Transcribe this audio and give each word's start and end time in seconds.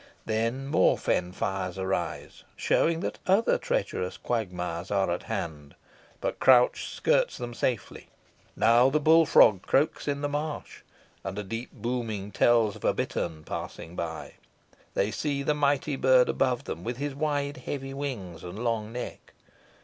Then 0.25 0.65
more 0.65 0.97
fen 0.97 1.31
fires 1.31 1.77
arise, 1.77 2.43
showing 2.55 3.01
that 3.01 3.19
other 3.27 3.59
treacherous 3.59 4.17
quagmires 4.17 4.89
are 4.89 5.11
at 5.11 5.21
hand; 5.29 5.75
but 6.19 6.39
Crouch 6.39 6.87
skirts 6.89 7.37
them 7.37 7.53
safely. 7.53 8.07
Now 8.55 8.89
the 8.89 8.99
bull 8.99 9.27
frog 9.27 9.61
croaks 9.61 10.07
in 10.07 10.21
the 10.21 10.27
marsh, 10.27 10.81
and 11.23 11.37
a 11.37 11.43
deep 11.43 11.69
booming 11.71 12.31
tells 12.31 12.75
of 12.75 12.83
a 12.83 12.95
bittern 12.95 13.43
passing 13.43 13.95
by. 13.95 14.33
They 14.95 15.11
see 15.11 15.43
the 15.43 15.53
mighty 15.53 15.97
bird 15.97 16.29
above 16.29 16.63
them, 16.63 16.83
with 16.83 16.97
his 16.97 17.13
wide 17.13 17.57
heavy 17.57 17.93
wings 17.93 18.43
and 18.43 18.57
long 18.63 18.91
neck. 18.91 19.33